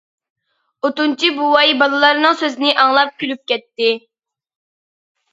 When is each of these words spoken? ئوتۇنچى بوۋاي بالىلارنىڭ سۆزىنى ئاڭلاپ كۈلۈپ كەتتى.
ئوتۇنچى 0.87 1.27
بوۋاي 1.39 1.73
بالىلارنىڭ 1.81 2.37
سۆزىنى 2.39 2.71
ئاڭلاپ 2.85 3.11
كۈلۈپ 3.25 3.41
كەتتى. 3.53 3.91